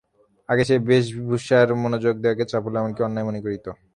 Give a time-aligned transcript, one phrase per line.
[0.49, 3.65] আগে সে বেশভূষায় মনোযোগ দেওয়াকে চাপল্য, এমন-কি, অন্যায় মনে করিত।